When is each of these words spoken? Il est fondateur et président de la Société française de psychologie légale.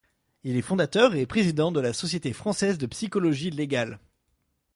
Il 0.43 0.57
est 0.57 0.63
fondateur 0.63 1.13
et 1.13 1.27
président 1.27 1.71
de 1.71 1.79
la 1.79 1.93
Société 1.93 2.33
française 2.33 2.79
de 2.79 2.87
psychologie 2.87 3.51
légale. 3.51 3.99